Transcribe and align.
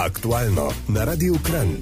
Aktualno 0.00 0.72
na 0.88 1.04
Radiu 1.04 1.34
Kran. 1.44 1.76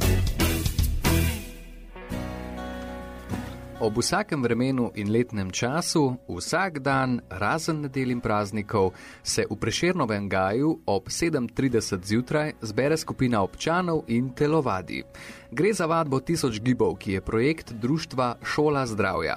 Ob 3.81 3.99
vsakem 3.99 4.43
vremenu 4.43 4.91
in 4.95 5.13
letnem 5.13 5.51
času, 5.51 6.17
vsak 6.27 6.79
dan, 6.83 7.21
razen 7.31 7.81
nedelj 7.81 8.11
in 8.11 8.21
praznikov, 8.21 8.91
se 9.23 9.47
v 9.51 9.55
Prešernovem 9.55 10.29
gaju 10.29 10.81
ob 10.87 11.07
7:30 11.07 12.03
zjutraj 12.05 12.53
zbere 12.61 12.97
skupina 12.97 13.43
občanov 13.43 14.03
in 14.07 14.35
telovadi. 14.35 15.05
Gre 15.51 15.73
za 15.73 15.87
vadbo 15.87 16.21
tisoč 16.21 16.59
gibov, 16.61 16.99
ki 16.99 17.13
je 17.13 17.21
projekt 17.21 17.73
društva 17.73 18.35
Šola 18.43 18.87
zdravja. 18.87 19.37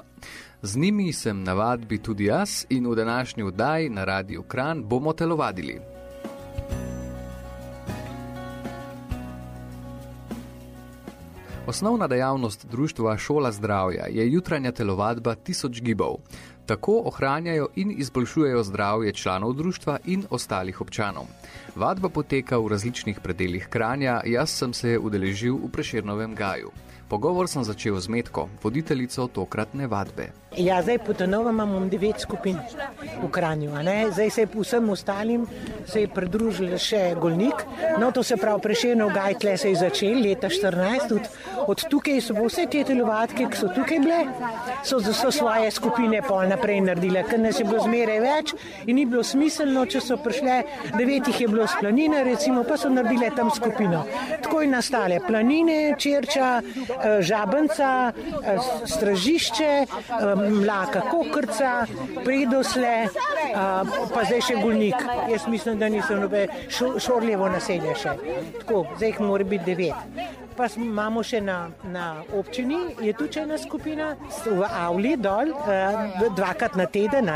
Z 0.61 0.77
njimi 0.77 1.13
sem 1.13 1.43
na 1.43 1.53
vadbi 1.53 1.97
tudi 1.97 2.25
jaz 2.25 2.65
in 2.69 2.89
v 2.89 2.95
današnji 2.95 3.43
vdaji 3.43 3.89
na 3.89 4.03
Radiu 4.03 4.43
Kran 4.43 4.83
bomo 4.83 5.13
telovadili. 5.13 6.00
Osnovna 11.71 12.07
dejavnost 12.07 12.65
društva 12.65 13.17
Šola 13.17 13.51
zdravja 13.51 14.05
je 14.09 14.31
jutranja 14.31 14.71
telovadba 14.71 15.35
tisoč 15.35 15.81
gibov. 15.81 16.15
Tako 16.65 17.01
ohranjajo 17.05 17.67
in 17.75 17.93
izboljšujejo 17.97 18.63
zdravje 18.63 19.13
članov 19.13 19.53
društva 19.53 19.97
in 20.05 20.25
ostalih 20.29 20.81
občanov. 20.81 21.25
Vadba 21.75 22.09
poteka 22.09 22.57
v 22.57 22.67
različnih 22.67 23.19
predeljih 23.23 23.67
kranja, 23.69 24.21
jaz 24.25 24.49
sem 24.49 24.73
se 24.73 24.99
udeležil 24.99 25.55
v 25.55 25.71
Preširnovem 25.71 26.35
gaju. 26.35 26.71
Pogovor 27.07 27.47
sem 27.47 27.63
začel 27.63 27.99
z 27.99 28.07
Metko, 28.07 28.49
voditeljico 28.63 29.27
tokratne 29.27 29.87
vadbe. 29.87 30.40
Ja, 30.57 30.81
zdaj 30.81 30.97
po 30.99 31.13
Tonovem 31.13 31.55
imamo 31.55 31.85
devet 31.89 32.19
skupin 32.19 32.57
v 33.23 33.29
Kranju, 33.31 33.71
zdaj 34.11 34.29
se 34.29 34.41
je 34.41 34.47
vsem 34.53 34.89
ostalim 34.89 35.47
se 35.87 36.01
je 36.01 36.09
pridružil 36.11 36.73
še 36.79 37.15
Golnik. 37.19 37.63
No, 37.99 38.11
to 38.11 38.23
se 38.23 38.37
pravi, 38.37 38.61
prešeno 38.61 39.09
gajtle 39.13 39.57
se 39.57 39.71
je 39.71 39.79
začel 39.81 40.21
leta 40.23 40.49
14, 40.49 41.07
tudi 41.09 41.29
od 41.67 41.83
tukaj 41.89 42.21
so 42.23 42.35
vse 42.37 42.65
te 42.71 42.83
telovadke, 42.87 43.47
ki 43.51 43.59
so 43.59 43.69
tukaj 43.75 43.99
bile, 44.03 44.19
so, 44.87 44.99
so 45.01 45.31
svoje 45.33 45.71
skupine 45.71 46.21
pol 46.25 46.49
naprej 46.49 46.81
naredile, 46.85 47.23
ker 47.27 47.39
nas 47.41 47.59
je 47.59 47.67
bilo 47.67 47.83
zmeraj 47.83 48.21
več 48.23 48.53
in 48.85 48.97
ni 48.97 49.05
bilo 49.05 49.23
smiselno, 49.23 49.85
če 49.85 50.01
so 50.03 50.17
prišle, 50.21 50.61
devetih 50.97 51.41
je 51.43 51.49
bilo 51.51 51.67
z 51.67 51.81
planine, 51.81 52.23
recimo, 52.27 52.65
pa 52.67 52.79
so 52.81 52.91
naredile 52.91 53.31
tam 53.35 53.51
skupino. 53.53 54.03
Tako 54.41 54.63
je 54.65 54.71
nastale 54.71 55.21
planine, 55.27 55.79
čerča, 56.01 56.51
Eh, 57.01 57.21
žabenca, 57.21 58.13
eh, 58.43 58.57
stražišče, 58.85 59.85
eh, 59.85 60.35
mlaka 60.49 61.01
kokrca, 61.11 61.71
predosle, 62.25 62.93
pa 64.13 64.25
zdaj 64.27 64.45
še 64.49 64.59
gulnik. 64.61 65.07
Jaz 65.31 65.47
mislim, 65.47 65.79
da 65.79 65.89
niso 65.89 66.17
nobe 66.19 66.47
šorljevo 66.99 67.49
naselje 67.51 67.95
še. 68.03 68.15
Tako, 68.61 68.85
zdaj 68.97 69.13
jih 69.13 69.25
mora 69.25 69.47
biti 69.47 69.73
devet 69.73 70.39
pa 70.57 70.67
imamo 70.77 71.23
še 71.23 71.41
na, 71.41 71.69
na 71.83 72.23
občini, 72.37 72.77
je 73.01 73.13
tu 73.17 73.27
ena 73.39 73.57
skupina 73.57 74.15
v 74.45 74.67
Avli 74.67 75.15
dol, 75.17 75.53
eh, 75.67 76.27
dvakrat 76.35 76.75
na 76.75 76.85
teden, 76.85 77.29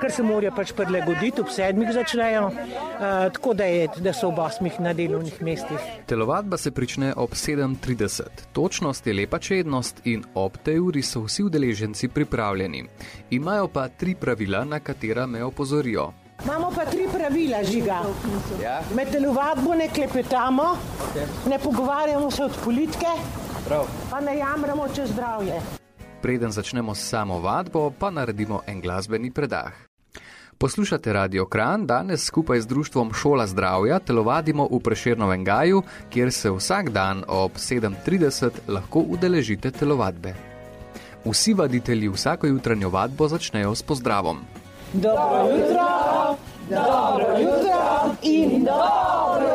ker 0.00 0.10
se 0.12 0.22
morajo 0.22 0.54
pač 0.56 0.72
prilagoditi, 0.76 1.40
ob 1.40 1.50
sedmih 1.50 1.92
začnejo, 1.92 2.46
eh, 2.52 3.30
tako 3.34 3.54
da, 3.54 3.64
je, 3.64 3.88
da 4.00 4.12
so 4.12 4.30
v 4.30 4.40
osmih 4.46 4.80
na 4.80 4.92
delovnih 4.92 5.42
mestih. 5.42 5.90
Telovadba 6.06 6.56
se 6.56 6.70
prične 6.70 7.12
ob 7.16 7.34
7:30. 7.34 8.48
Točnost 8.52 9.06
je 9.06 9.14
lepa 9.14 9.38
čednost 9.38 10.02
in 10.04 10.24
ob 10.34 10.56
tej 10.62 10.80
uri 10.80 11.02
so 11.02 11.24
vsi 11.26 11.42
udeleženci 11.42 12.08
pripravljeni. 12.08 12.84
Imajo 13.30 13.68
pa 13.68 13.88
tri 13.88 14.14
pravila, 14.14 14.64
na 14.64 14.80
katera 14.80 15.26
me 15.26 15.44
opozorijo. 15.44 16.21
Imamo 16.44 16.70
pa 16.74 16.84
tri 16.84 17.06
pravila, 17.12 17.64
žiga. 17.64 18.02
Ja. 18.62 18.80
Med 18.94 19.10
telovadbo 19.12 19.74
ne 19.74 19.88
klepetamo, 19.88 20.62
okay. 20.62 21.26
ne 21.50 21.58
pogovarjamo 21.58 22.30
se 22.30 22.44
od 22.44 22.56
politike, 22.64 23.06
Prav. 23.68 23.86
pa 24.10 24.20
ne 24.20 24.38
jamramo 24.38 24.88
čez 24.94 25.10
zdravje. 25.10 25.60
Preden 26.22 26.50
začnemo 26.50 26.94
s 26.94 27.08
samo 27.08 27.38
vadbo, 27.38 27.90
pa 27.98 28.10
naredimo 28.10 28.60
en 28.66 28.80
glasbeni 28.80 29.30
predah. 29.30 29.72
Poslušate 30.58 31.12
Radio 31.12 31.46
Kran, 31.46 31.86
danes 31.86 32.24
skupaj 32.24 32.60
z 32.60 32.66
društvom 32.66 33.12
Šola 33.14 33.46
zdravja 33.46 33.98
telovadimo 33.98 34.68
v 34.70 34.78
Preširnovem 34.80 35.44
gaju, 35.44 35.82
kjer 36.10 36.32
se 36.32 36.50
vsak 36.50 36.90
dan 36.90 37.24
ob 37.28 37.52
7:30 37.56 38.50
lahko 38.68 38.98
udeležite 38.98 39.70
telovadbe. 39.70 40.34
Vsi 41.24 41.54
vaditelji 41.54 42.08
vsako 42.08 42.46
jutranjo 42.46 42.88
vadbo 42.88 43.28
začnejo 43.28 43.74
s 43.74 43.82
pozdravom. 43.82 44.61
Dobro 44.94 45.48
jutro, 45.48 46.36
dobro 46.68 47.38
jutro 47.38 48.16
in 48.22 48.64
dobro. 48.64 49.51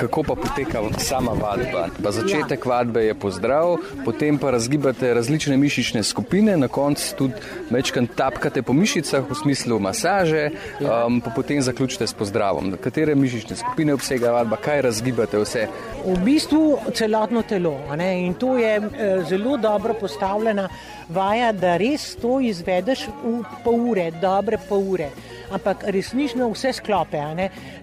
Kako 0.00 0.22
pa 0.22 0.34
poteka 0.34 0.80
sama 0.98 1.32
vadba? 1.36 1.88
Pa 2.02 2.10
začetek 2.10 2.64
vadbe 2.66 3.04
je 3.04 3.14
pozdrav, 3.14 3.76
potem 4.04 4.38
pa 4.38 4.50
razgibate 4.50 5.14
različne 5.14 5.56
mišične 5.56 6.02
skupine, 6.02 6.56
na 6.56 6.68
koncu 6.68 7.16
tudi 7.16 7.34
večkrat 7.70 8.14
tapkate 8.16 8.62
po 8.62 8.72
mišicah 8.72 9.28
v 9.28 9.36
smislu 9.42 9.76
masaže, 9.78 10.50
um, 10.80 11.20
pa 11.20 11.30
potem 11.36 11.60
zaključite 11.62 12.06
s 12.06 12.16
pozdravom. 12.16 12.72
Katere 12.80 13.14
mišične 13.14 13.56
skupine 13.56 13.94
obsega 13.94 14.32
vadba, 14.32 14.56
kaj 14.56 14.80
razgibate 14.88 15.38
vse? 15.38 15.66
V 16.06 16.16
bistvu 16.24 16.78
celotno 16.96 17.42
telo. 17.42 17.76
In 18.00 18.34
to 18.34 18.56
je 18.56 18.76
e, 18.76 19.10
zelo 19.28 19.56
dobro 19.56 19.94
postavljena 20.00 20.68
vaja, 21.08 21.52
da 21.52 21.76
res 21.76 22.16
to 22.16 22.40
izvedeš 22.40 23.06
v 23.20 23.42
pol 23.64 23.84
ure, 23.92 24.10
dobre 24.22 24.56
pol 24.68 24.88
ure 24.96 25.10
ampak 25.50 25.84
resnično 25.88 26.48
vse 26.50 26.72
sklope. 26.72 27.20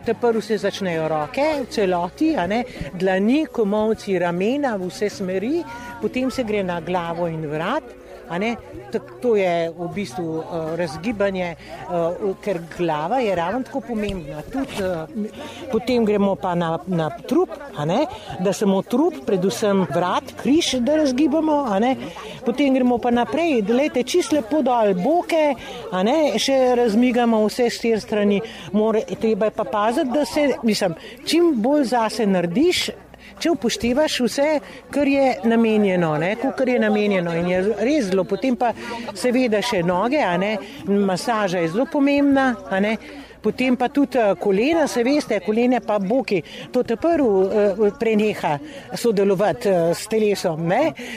Te 0.06 0.14
prvo 0.14 0.42
se 0.42 0.58
začnejo 0.58 1.08
roke, 1.08 1.46
v 1.62 1.70
celoti, 1.70 2.36
dlani, 2.94 3.46
komovci, 3.52 4.20
ramena, 4.20 4.78
vse 4.78 5.10
smeri, 5.10 5.64
potem 6.02 6.32
se 6.32 6.44
gre 6.44 6.64
na 6.64 6.80
glavo 6.82 7.28
in 7.28 7.48
vrat. 7.48 8.07
To 9.22 9.36
je 9.36 9.70
v 9.72 9.88
bistvu 9.96 10.26
uh, 10.40 10.44
razgibanje, 10.78 11.56
uh, 11.90 12.36
ker 12.44 12.60
glava 12.78 13.20
je 13.20 13.36
ravno 13.36 13.64
tako 13.64 13.82
pomembna. 13.82 14.42
Tud, 14.52 14.74
uh, 14.84 15.10
potem 15.72 16.06
gremo 16.06 16.36
pa 16.36 16.56
na, 16.56 16.78
na 16.88 17.10
trup, 17.10 17.50
da 18.40 18.54
samo 18.54 18.82
trup, 18.82 19.22
predvsem 19.26 19.86
vrat, 19.90 20.34
križ, 20.42 20.74
da 20.80 20.96
razgibamo. 21.02 21.66
Potem 22.46 22.74
gremo 22.74 22.98
pa 22.98 23.12
naprej, 23.12 23.62
da 23.62 23.74
lete 23.74 24.04
čisto 24.04 24.36
lepo 24.36 24.62
dol 24.62 24.94
boke, 24.98 25.56
še 26.38 26.58
razmigamo 26.78 27.44
vse 27.48 27.70
štiri 27.74 28.02
strani. 28.02 28.42
More, 28.72 29.04
treba 29.22 29.50
je 29.50 29.56
pa 29.58 29.64
paziti, 29.64 30.12
da 30.14 30.26
se, 30.26 30.48
mislim, 30.64 30.96
čim 31.26 31.54
bolj 31.62 31.90
zase 31.92 32.26
narediš, 32.28 32.90
če 33.40 33.52
upoštevaš 33.52 34.20
vse, 34.26 34.48
kar 34.92 35.08
je 35.08 35.28
namenjeno, 35.44 36.16
kar 36.58 36.70
je 36.70 36.80
namenjeno 36.80 37.36
in 37.36 37.50
je 37.52 37.62
res 37.80 38.10
zelo, 38.10 38.24
potem 38.24 38.56
pa 38.56 38.74
seveda 39.14 39.62
še 39.62 39.84
noge, 39.84 40.24
masaža 40.88 41.64
je 41.64 41.72
zelo 41.76 41.88
pomembna. 41.92 42.54
Potem 43.48 43.78
pa 43.78 43.88
tudi 43.90 44.18
eh, 44.18 44.36
kolena, 44.36 44.88
se 44.88 45.04
veste, 45.04 45.40
kolene 45.46 45.80
pa 45.80 46.00
boki. 46.00 46.42
To 46.74 46.84
te 46.84 46.98
prvo 47.00 47.46
uh, 47.46 47.94
preneha 48.00 48.58
sodelovati 48.92 49.70
uh, 49.70 49.94
s 49.96 50.10
telesom. 50.12 50.68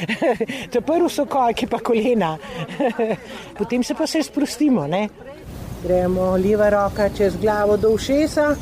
te 0.73 0.81
prvo 0.81 1.09
so 1.09 1.25
kojki 1.27 1.67
pa 1.67 1.81
kolena. 1.83 2.37
Potem 3.59 3.83
se 3.83 3.95
pa 3.95 4.07
se 4.07 4.23
sprostimo. 4.23 4.87
Ne? 4.87 5.09
Gremo 5.83 6.37
leva 6.37 6.69
roka 6.71 7.09
čez 7.17 7.41
glavo 7.41 7.77
do 7.77 7.91
ušesa 7.97 8.55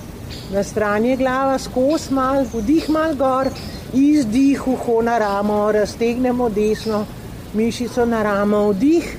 na 0.52 0.62
strani 0.62 1.16
glava, 1.16 1.58
skozi 1.58 2.14
mal, 2.14 2.44
vdih 2.52 2.90
mal 2.90 3.14
gor, 3.14 3.50
izdih, 3.94 4.68
uho 4.68 5.02
na 5.02 5.18
ramo, 5.18 5.72
raztegnemo 5.72 6.48
desno, 6.48 7.06
mišico 7.54 8.06
na 8.06 8.22
ramo, 8.22 8.72
vdih, 8.72 9.16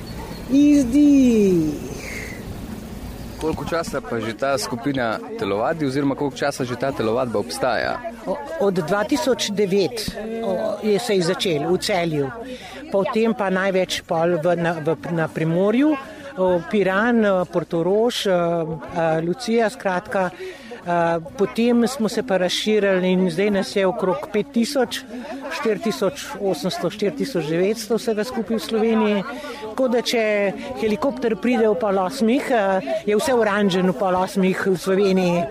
izdih. 0.50 1.90
Koliko 3.40 3.64
časa 3.64 4.00
pa 4.04 4.20
že 4.20 4.36
ta 4.36 4.58
skupina 4.58 5.18
telovadi, 5.38 5.86
oziroma 5.86 6.14
koliko 6.14 6.36
časa 6.36 6.64
že 6.64 6.76
ta 6.76 6.92
telovadba 6.92 7.38
obstaja? 7.38 8.00
Od 8.60 8.74
2009 8.74 10.10
je 10.82 10.98
se 10.98 11.16
je 11.16 11.22
začel 11.22 11.72
v 11.72 11.78
celju, 11.78 12.30
potem 12.92 13.34
pa 13.34 13.50
največ 13.50 14.02
pol 14.04 14.36
v, 14.44 14.56
na, 14.60 14.72
v, 14.84 14.96
na 15.12 15.28
primorju, 15.28 15.96
Piran, 16.70 17.24
Portorož, 17.52 18.26
Lucija, 19.24 19.70
skratka. 19.70 20.30
Potem 21.38 21.88
smo 21.88 22.08
se 22.08 22.22
pa 22.22 22.36
razširili 22.36 23.12
in 23.12 23.30
zdaj 23.30 23.50
nas 23.50 23.76
je 23.76 23.86
okrog 23.86 24.16
5000, 24.32 25.02
4800, 25.64 26.32
4900 26.40 27.96
vsega 27.96 28.24
skupaj 28.24 28.56
v 28.56 28.60
Sloveniji. 28.60 29.22
Tako 29.80 29.92
da 29.96 30.00
če 30.04 30.22
helikopter 30.76 31.32
pride 31.40 31.64
v 31.64 31.76
pol 31.80 31.98
osmih, 32.02 32.48
eh, 32.52 32.88
je 33.08 33.16
vse 33.16 33.32
oranžen 33.32 33.88
v 33.88 33.94
pol 33.96 34.16
osmih 34.18 34.58
v 34.66 34.76
Sloveniji. 34.76 35.44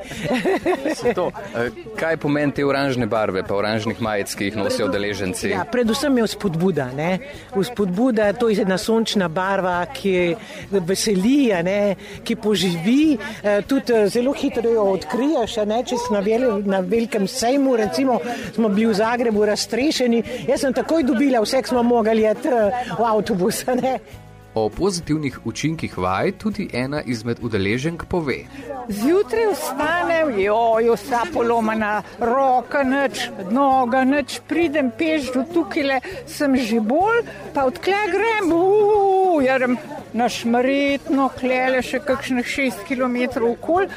to, 1.18 1.32
eh, 1.58 1.72
kaj 1.98 2.18
pomeni 2.22 2.54
te 2.54 2.66
oranžne 2.66 3.08
barve, 3.10 3.42
pa 3.42 3.58
oranžnih 3.58 3.98
majic, 3.98 4.36
ki 4.36 4.52
jih 4.52 4.60
nosijo 4.60 4.90
deleženci? 4.94 5.50
Ja, 5.50 5.66
predvsem 5.66 6.14
je 6.22 6.28
vzpodbuda. 6.30 6.92
Vzpodbuda, 7.56 8.34
to 8.38 8.52
je 8.54 8.62
ena 8.62 8.78
sončna 8.78 9.32
barva, 9.34 9.82
ki 9.90 10.36
veseli, 10.70 11.50
ne? 11.66 11.96
ki 12.22 12.36
poživi, 12.36 13.18
eh, 13.42 13.64
tudi 13.66 14.06
zelo 14.14 14.34
hitro 14.38 14.70
jo 14.70 14.86
odkriješ. 14.94 15.58
Če 15.90 15.98
si 15.98 16.14
na, 16.14 16.22
vel, 16.22 16.62
na 16.70 16.84
velikem 16.86 17.26
sejmu, 17.26 17.76
recimo, 17.82 18.20
smo 18.54 18.70
bili 18.70 18.94
v 18.94 18.94
Zagrebu 18.94 19.46
raztrešeni, 19.50 20.24
jaz 20.46 20.62
sem 20.62 20.74
takoj 20.74 21.02
dobila 21.04 21.42
vse, 21.42 21.66
smo 21.66 21.82
mogli 21.82 22.22
jeti 22.22 22.54
v 22.94 23.02
avtobus. 23.02 23.66
Ne? 23.80 24.19
O 24.54 24.70
pozitivnih 24.70 25.40
učinkih 25.46 25.98
vaj 25.98 26.32
tudi 26.32 26.70
ena 26.74 27.02
izmed 27.02 27.38
udeleženk 27.42 28.06
pove. 28.10 28.38
Zjutraj 28.90 29.52
vstanem, 29.54 30.40
jojo, 30.40 30.96
vsa 30.96 31.22
polomana, 31.34 32.02
roka, 32.20 32.84
noč, 32.84 33.30
noga, 33.52 34.04
noč, 34.04 34.40
pridem 34.48 34.92
peš 34.98 35.30
do 35.34 35.46
tukaj, 35.54 36.02
sem 36.26 36.58
že 36.58 36.82
bolj, 36.82 37.22
pa 37.54 37.68
odkle 37.70 38.02
grem, 38.10 38.52
ujerem 39.38 39.78
na 40.14 40.30
šmaritno, 40.30 41.30
klele 41.40 41.82
še 41.86 42.00
kakšnih 42.06 42.48
šest 42.48 42.86
km 42.88 43.44
okol 43.52 43.90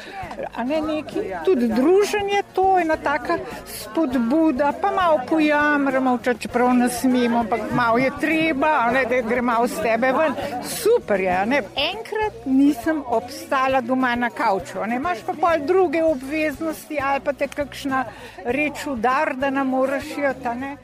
a 0.54 0.64
ne 0.64 0.80
neki, 0.80 1.20
tudi 1.44 1.68
druženje, 1.68 2.42
to 2.52 2.78
je 2.78 2.82
ena 2.82 2.96
taka 2.96 3.38
spodbuda, 3.66 4.72
pa 4.80 4.90
malo 4.90 5.20
pojamramo, 5.28 6.18
čeprav 6.38 6.74
ne 6.74 6.88
smemo, 6.88 7.38
ampak 7.38 7.60
malo 7.72 7.98
je 7.98 8.10
treba, 8.20 8.90
ne, 8.92 9.04
da 9.04 9.20
gre 9.20 9.42
malo 9.42 9.66
z 9.66 9.82
tebe 9.82 10.12
ven. 10.12 10.34
Super 10.64 11.20
je, 11.20 11.46
ne. 11.46 11.62
Enkrat 11.76 12.46
nisem 12.46 13.02
obstala 13.06 13.80
doma 13.80 14.14
na 14.14 14.30
kavču, 14.30 14.84
ne, 14.86 14.96
imaš 14.96 15.24
pa 15.26 15.32
pol 15.32 15.66
druge 15.66 16.04
obveznosti 16.04 16.98
ali 17.00 17.20
pa 17.20 17.32
te 17.32 17.48
kakšna 17.48 18.04
reč 18.44 18.86
udar, 18.86 19.36
da 19.36 19.50
nam 19.50 19.68
moraš 19.68 20.16
jeti, 20.16 20.56
ne. 20.58 20.76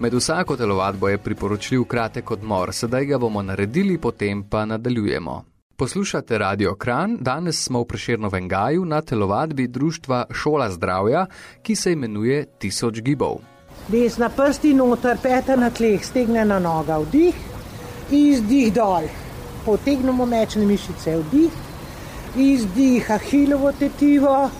Med 0.00 0.14
vsako 0.14 0.56
telovadbo 0.56 1.08
je 1.08 1.18
priporočljiv 1.18 1.84
kratek 1.84 2.30
odmor, 2.30 2.70
sedaj 2.72 3.04
ga 3.04 3.18
bomo 3.18 3.42
naredili, 3.42 3.98
potem 3.98 4.42
pa 4.42 4.64
nadaljujemo. 4.64 5.44
Poslušate 5.76 6.38
Radio 6.38 6.74
Kran, 6.74 7.16
danes 7.20 7.64
smo 7.64 7.80
v 7.80 7.84
Preširnovem 7.84 8.48
gaju 8.48 8.84
na 8.84 9.00
telovadbi 9.02 9.66
društva 9.68 10.24
Šola 10.30 10.70
zdravja, 10.70 11.26
ki 11.62 11.76
se 11.76 11.92
imenuje 11.92 12.46
Tisoč 12.58 13.00
gibov. 13.00 13.40
Desna 13.88 14.28
prsti 14.28 14.74
noter, 14.74 15.18
peta 15.22 15.56
na 15.56 15.70
tleh, 15.70 16.04
stegnena 16.04 16.58
noga, 16.58 16.98
vdih, 16.98 17.34
izdih 18.10 18.72
dol. 18.74 19.10
Potegnemo 19.66 20.26
mečne 20.26 20.66
mišice, 20.66 21.16
vdih, 21.16 21.50
izdih, 22.36 23.10
ahilovo 23.10 23.72
tetivo, 23.72 24.50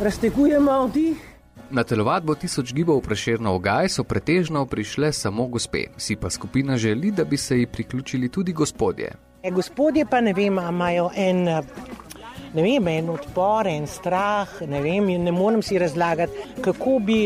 raztegujemo 0.00 0.86
vdih. 0.86 1.29
Na 1.70 1.84
telovadbo 1.86 2.34
tisoč 2.34 2.72
gibov 2.74 2.98
v 2.98 3.06
Preširno 3.06 3.54
ogaj 3.54 3.94
so 3.94 4.02
pretežno 4.02 4.66
prišle 4.66 5.12
samo 5.14 5.46
gospe, 5.46 5.94
si 5.94 6.16
pa 6.18 6.26
skupina 6.26 6.74
želi, 6.74 7.14
da 7.14 7.24
bi 7.24 7.36
se 7.38 7.58
ji 7.58 7.66
priključili 7.66 8.28
tudi 8.28 8.52
gospodje. 8.52 9.12
E, 9.42 9.50
gospodje 9.50 10.02
pa 10.10 10.20
ne 10.20 10.32
vem, 10.32 10.58
imajo 10.58 11.10
en, 11.16 11.46
ne 12.54 12.62
vem, 12.62 12.88
en 12.88 13.10
odpor, 13.10 13.66
en 13.66 13.86
strah, 13.86 14.48
ne 14.66 14.80
vem, 14.82 15.06
ne 15.22 15.32
morem 15.32 15.62
si 15.62 15.78
razlagati, 15.78 16.32
kako 16.64 16.98
bi 16.98 17.20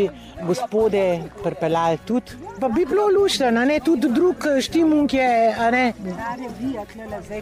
gospode 0.46 1.20
pripeljali 1.42 1.98
tudi. 2.06 2.32
Pa 2.60 2.68
bi 2.68 2.84
bilo 2.86 3.08
luštno, 3.18 3.50
ne 3.50 3.80
tudi 3.80 4.08
drug 4.08 4.46
štimung 4.60 5.14
je. 5.14 5.54
Revija, 5.70 6.84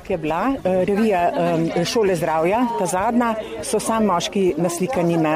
ki 0.05 0.13
je 0.13 0.19
bila, 0.19 0.55
eh, 0.65 0.85
revija 0.85 1.23
um, 1.31 1.85
šole 1.85 2.17
zdravja, 2.17 2.67
ta 2.79 2.87
zadnja, 2.87 3.35
so 3.63 3.81
sam 3.81 4.07
moški 4.07 4.55
naslikani 4.57 5.17
na, 5.17 5.35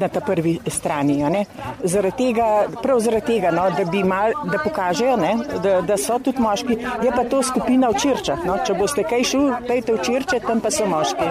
na 0.00 0.08
ta 0.08 0.20
prvi 0.20 0.58
strani. 0.66 1.44
Zaradi 1.84 2.16
tega, 2.16 2.48
prav 2.82 3.00
zaradi 3.00 3.26
tega, 3.26 3.50
no, 3.50 3.68
da 3.76 3.84
bi 3.84 4.02
mal, 4.04 4.32
da 4.52 4.58
pokažejo, 4.64 5.16
ne, 5.16 5.34
da, 5.62 5.80
da 5.80 5.96
so 5.96 6.18
tudi 6.18 6.42
moški, 6.42 6.78
je 7.04 7.12
pa 7.14 7.24
to 7.24 7.42
skupina 7.42 7.90
v 7.92 7.98
črčah. 8.02 8.44
No. 8.46 8.58
Če 8.66 8.74
boste 8.78 9.04
kaj 9.08 9.24
šli, 9.30 9.46
pejte 9.68 9.94
v 9.94 10.02
črče, 10.04 10.40
tam 10.46 10.62
pa 10.64 10.72
so 10.74 10.86
moški. 10.88 11.30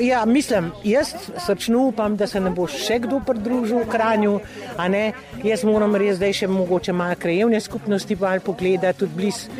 Ja, 0.00 0.24
mislim, 0.24 0.70
jaz 0.84 1.14
srčno 1.46 1.78
upam, 1.78 2.16
da 2.16 2.26
se 2.26 2.40
ne 2.40 2.50
bo 2.54 2.66
še 2.70 3.00
kdo 3.02 3.18
pridružil 3.26 3.82
v 3.82 3.88
Kranju. 3.90 4.34
Jaz 5.42 5.64
moram 5.66 5.96
res 5.98 6.18
zdaj 6.20 6.34
še 6.42 6.48
mogoče 6.50 6.92
malo 6.94 7.16
krajevne 7.18 7.60
skupnosti 7.60 8.16
pogledati, 8.44 8.98
tudi 8.98 9.14
blizu, 9.16 9.50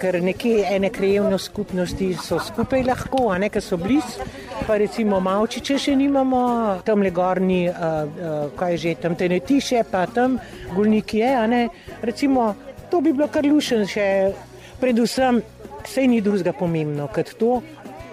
ker 0.00 0.22
nekje 0.22 0.64
ene 0.70 0.90
krajevne 0.90 1.38
skupnosti 1.38 2.14
so 2.14 2.38
skupaj 2.38 2.84
lahko, 2.84 3.28
a 3.30 3.38
ne 3.38 3.50
ker 3.50 3.62
so 3.62 3.76
blizu. 3.76 4.24
Pa 4.66 4.76
recimo 4.76 5.20
Mavčiče 5.20 5.78
še 5.78 5.96
nimamo, 5.96 6.80
tam 6.84 7.02
le 7.02 7.10
gorni, 7.10 7.68
uh, 7.68 7.74
uh, 7.74 8.50
kaj 8.56 8.76
že 8.76 8.94
tam 9.00 9.14
te 9.16 9.28
ne 9.28 9.40
tiše, 9.40 9.84
pa 9.90 10.06
tam 10.06 10.38
gulnik 10.74 11.14
je. 11.14 11.68
Recimo, 12.02 12.54
to 12.90 13.00
bi 13.00 13.12
bilo 13.12 13.28
kar 13.28 13.44
lušen 13.44 13.86
še, 13.88 14.32
predvsem, 14.80 15.42
vse 15.88 16.06
ni 16.06 16.20
drugega 16.20 16.52
pomembno, 16.52 17.08
kot 17.12 17.32
to, 17.40 17.62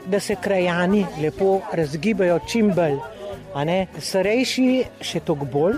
da 0.07 0.19
se 0.19 0.35
krajani 0.41 1.05
lepo 1.21 1.61
razgibajo 1.73 2.39
čim 2.47 2.71
bolj. 2.75 2.97
Starejši 3.99 4.83
še 5.01 5.19
toliko 5.19 5.45
bolj, 5.45 5.77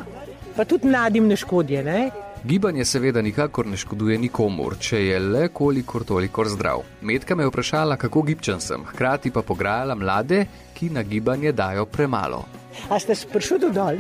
pa 0.56 0.65
tudi 0.65 0.89
mladim 0.89 1.27
ne 1.27 1.38
škodi. 1.38 1.83
Ne? 1.83 2.00
Gibanje 2.47 2.85
seveda 2.85 3.21
nikakor 3.21 3.68
ne 3.68 3.77
škoduje 3.77 4.18
nikomur, 4.18 4.77
če 4.79 5.00
je 5.03 5.19
le 5.19 5.47
kolikor 5.50 6.06
toliko 6.06 6.45
zdrav. 6.45 6.83
Medka 7.01 7.35
me 7.35 7.44
je 7.44 7.51
vprašala, 7.51 7.97
kako 7.97 8.21
gibčen 8.21 8.62
sem, 8.62 8.85
hkrati 8.85 9.31
pa 9.33 9.41
pograjala 9.41 9.95
mlade, 9.95 10.45
ki 10.74 10.89
na 10.94 11.03
gibanje 11.03 11.51
dajo 11.51 11.85
premalo. 11.85 12.45
A 12.89 13.00
ste 13.00 13.15
sprašali 13.15 13.71
dol? 13.74 14.00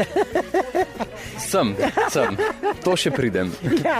sem, 1.51 1.73
sem, 2.13 2.37
to 2.85 2.95
še 2.95 3.11
pridem. 3.11 3.51
ja, 3.83 3.99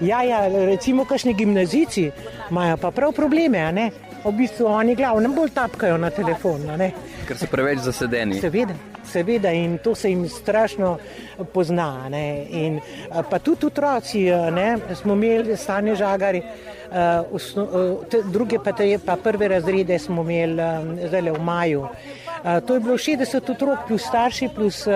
ja, 0.00 0.22
ja, 0.26 0.40
recimo, 0.66 1.06
kakšni 1.06 1.34
gimnazici 1.38 2.10
imajo 2.50 2.76
pa 2.82 2.90
prav 2.90 3.14
probleme, 3.16 3.62
a 3.62 3.70
ne? 3.72 3.90
V 4.24 4.32
bistvu 4.32 4.66
oni 4.66 4.94
glavno 4.94 5.28
bolj 5.34 5.50
tapkajo 5.50 5.96
na 5.98 6.10
telefon. 6.10 6.68
Ker 7.26 7.38
so 7.38 7.50
preveč 7.50 7.82
zasedeni. 7.82 8.40
Seveda 8.40 8.74
seveda 9.12 9.50
in 9.52 9.78
to 9.78 9.94
se 9.94 10.10
jim 10.10 10.28
strašno 10.28 10.98
pozna. 11.52 12.08
Ne. 12.08 12.46
In 12.50 12.80
pa 13.30 13.38
tudi 13.38 13.66
otroci, 13.66 14.24
ne, 14.52 14.78
smo 14.94 15.14
imeli 15.14 15.56
stanje 15.56 15.94
žagari, 15.94 16.42
druge 18.32 18.58
pa, 18.64 18.72
te, 18.72 18.98
pa 19.06 19.16
prve 19.16 19.48
razrede 19.48 19.98
smo 19.98 20.22
imeli 20.22 21.08
zdaj 21.08 21.30
v 21.30 21.42
maju. 21.42 21.86
To 22.66 22.74
je 22.74 22.80
bilo 22.80 22.96
60 22.98 23.50
otrok, 23.50 23.86
plus 23.88 24.02
starši, 24.02 24.48
plus, 24.54 24.86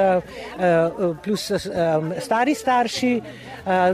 plus 1.25 1.51
stari 2.21 2.55
starši, 2.55 3.21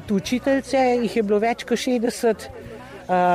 tu 0.07 0.17
učiteljce, 0.17 0.79
jih 1.03 1.17
je 1.17 1.23
bilo 1.23 1.39
več 1.39 1.65
kot 1.65 1.79
60 1.79 2.49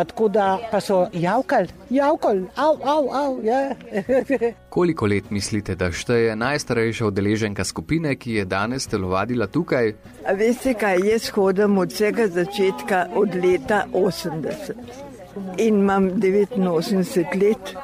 tako 0.07 0.27
da 0.27 0.57
pa 0.71 0.81
so 0.81 1.07
javkali, 1.13 1.67
javkali, 1.89 2.45
av, 2.55 2.77
av, 2.83 3.09
av. 3.11 3.45
Ja. 3.45 3.75
Koliko 4.75 5.05
let 5.05 5.29
mislite, 5.29 5.75
da 5.75 5.91
šteje 5.91 6.35
najstarejša 6.35 7.05
udeleženka 7.07 7.63
skupine, 7.63 8.15
ki 8.15 8.39
je 8.39 8.45
danes 8.45 8.87
telovadila 8.87 9.47
tukaj? 9.47 9.93
A 10.25 10.33
veste, 10.33 10.73
kaj 10.73 11.03
jaz 11.09 11.29
hodim 11.35 11.77
od 11.77 11.93
vsega 11.93 12.27
začetka, 12.27 13.05
od 13.15 13.35
leta 13.35 13.85
80 13.93 15.17
in 15.57 15.75
imam 15.75 16.09
89 16.11 17.41
let. 17.41 17.75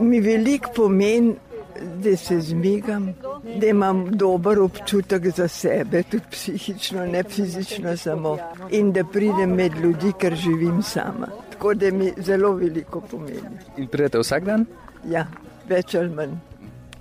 Mi 0.00 0.20
veliko 0.20 0.70
pomeni 0.76 1.34
da 1.80 2.16
se 2.16 2.40
zmigam, 2.40 3.14
da 3.60 3.66
imam 3.66 4.04
dober 4.10 4.58
občutek 4.58 5.28
za 5.36 5.48
sebe, 5.48 6.02
tudi 6.02 6.22
psihično, 6.30 7.06
ne 7.06 7.22
fizično 7.22 7.96
samo, 7.96 8.38
in 8.70 8.92
da 8.92 9.04
pridem 9.04 9.50
med 9.50 9.72
ljudi, 9.82 10.12
ker 10.18 10.34
živim 10.34 10.82
sama. 10.82 11.28
Tako 11.52 11.74
da 11.74 11.90
mi 11.90 12.12
zelo 12.16 12.52
veliko 12.52 13.00
pomeni. 13.00 13.58
In 13.76 13.86
pridete 13.86 14.18
vsak 14.18 14.44
dan? 14.44 14.66
Ja, 15.08 15.26
več 15.68 15.94
ali 15.94 16.14
manj. 16.14 16.38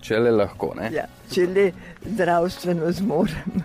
Če 0.02 0.20
le 0.20 0.32
lahko, 0.32 0.74
ne? 0.80 0.90
Ja, 0.96 1.06
če 1.32 1.48
le 1.48 1.72
zdravstveno 2.06 2.92
zmorem. 2.92 3.64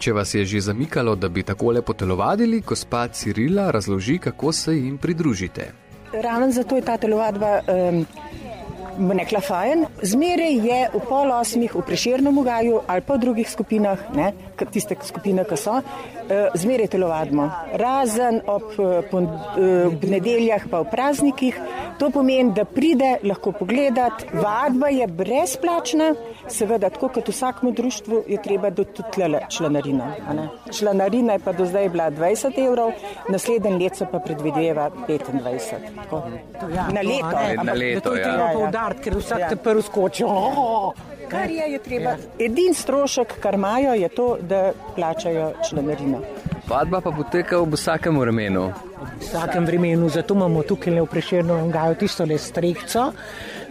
Če 0.00 0.12
vas 0.16 0.34
je 0.34 0.44
že 0.44 0.60
zamikalo, 0.64 1.14
da 1.16 1.28
bi 1.28 1.42
tako 1.42 1.74
lepo 1.76 1.92
telovadili, 1.92 2.60
gospa 2.60 3.08
Cirila 3.08 3.70
razloži, 3.70 4.18
kako 4.18 4.52
se 4.52 4.76
jim 4.76 4.98
pridružite. 4.98 5.72
Ravno 6.12 6.50
zato 6.52 6.76
je 6.76 6.82
ta 6.82 6.96
telovadba. 6.96 7.60
Um, 7.68 8.06
bo 8.98 9.14
nekla 9.14 9.40
fajn. 9.40 9.84
Zmeraj 10.02 10.54
je 10.68 10.78
v 10.94 11.00
pol 11.08 11.32
osmih 11.32 11.74
v 11.74 11.82
preširnem 11.86 12.38
ugaju 12.38 12.80
ali 12.86 13.00
pa 13.00 13.14
v 13.14 13.22
drugih 13.24 13.50
skupinah, 13.50 13.98
ne, 14.14 14.32
tiste 14.72 14.96
skupine, 15.02 15.44
ki 15.44 15.56
so, 15.56 15.80
eh, 15.80 16.48
zmeraj 16.54 16.90
telovadimo. 16.94 17.50
Razen 17.74 18.40
ob 18.46 18.74
eh, 18.78 20.08
nedeljah 20.08 20.68
pa 20.70 20.80
v 20.80 20.90
praznikih. 20.90 21.60
To 22.00 22.08
pomeni, 22.10 22.54
da 22.56 22.64
pride 22.64 23.18
lahko 23.22 23.52
pogledat. 23.52 24.24
Vadba 24.32 24.88
je 24.88 25.06
brezplačna, 25.06 26.14
seveda, 26.48 26.88
tako 26.88 27.10
kot 27.12 27.28
v 27.28 27.34
vsakem 27.34 27.74
društvu, 27.76 28.22
je 28.28 28.38
treba 28.42 28.70
tudi 28.70 29.02
članarina. 29.48 30.14
Članarina 30.72 31.36
je 31.36 31.38
pa 31.44 31.52
do 31.52 31.66
zdaj 31.66 31.88
bila 31.88 32.10
20 32.10 32.58
evrov, 32.66 32.92
naslednji 33.28 33.84
let 33.84 33.96
se 33.96 34.06
pa 34.12 34.18
predvideva 34.18 34.90
25. 35.08 35.92
Tako. 35.96 36.22
Ja, 36.74 36.88
Na 36.88 37.00
leto. 37.00 37.64
Na 37.64 37.72
leto, 37.72 38.16
ja. 38.16 38.79
Poudariti, 38.80 39.02
ker 39.02 39.16
vsak 39.16 39.38
Ja. 39.38 39.48
te 39.48 39.56
prvi 39.56 39.82
skoči. 39.82 40.24
Oh! 40.24 40.92
Kar 41.28 41.50
je, 41.50 41.72
je 41.72 41.78
treba. 41.78 42.16
Edini 42.38 42.74
strošek, 42.74 43.40
kar 43.40 43.54
imajo, 43.54 43.94
je 43.94 44.08
to, 44.08 44.38
da 44.40 44.72
plačajo 44.96 45.52
članarino. 45.68 46.20
Vadba 46.68 47.00
pa 47.00 47.10
poteka 47.10 47.58
v 47.58 47.70
vsakem 47.74 48.18
vremenu. 48.18 48.72
V 49.20 49.20
vsakem 49.20 49.64
vremenu, 49.66 50.08
zato 50.08 50.34
imamo 50.34 50.62
tukaj 50.62 50.92
le 50.94 51.00
v 51.02 51.06
preširnem 51.06 51.70
gaju 51.70 51.94
tisto 51.94 52.24
le 52.24 52.38
strehco, 52.38 53.12